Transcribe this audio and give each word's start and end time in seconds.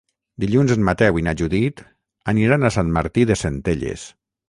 Dilluns 0.43 0.73
en 0.75 0.85
Mateu 0.87 1.19
i 1.23 1.27
na 1.27 1.35
Judit 1.43 1.85
aniran 2.35 2.65
a 2.65 2.75
Sant 2.79 2.93
Martí 2.99 3.31
de 3.33 3.43
Centelles. 3.47 4.13